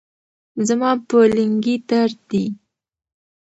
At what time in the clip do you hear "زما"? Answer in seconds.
0.67-0.91